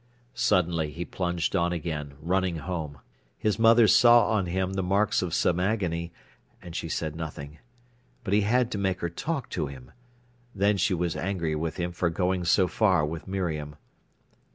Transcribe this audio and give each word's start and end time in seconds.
Suddenly 0.33 0.89
he 0.89 1.05
plunged 1.05 1.55
on 1.55 1.71
again, 1.71 2.15
running 2.19 2.55
home. 2.55 2.97
His 3.37 3.59
mother 3.59 3.87
saw 3.87 4.31
on 4.31 4.47
him 4.47 4.73
the 4.73 4.81
marks 4.81 5.21
of 5.21 5.31
some 5.31 5.59
agony, 5.59 6.11
and 6.59 6.75
she 6.75 6.89
said 6.89 7.15
nothing. 7.15 7.59
But 8.23 8.33
he 8.33 8.41
had 8.41 8.71
to 8.71 8.79
make 8.79 9.01
her 9.01 9.11
talk 9.11 9.47
to 9.51 9.67
him. 9.67 9.91
Then 10.55 10.77
she 10.77 10.95
was 10.95 11.15
angry 11.15 11.53
with 11.53 11.77
him 11.77 11.91
for 11.91 12.09
going 12.09 12.45
so 12.45 12.67
far 12.67 13.05
with 13.05 13.27
Miriam. 13.27 13.75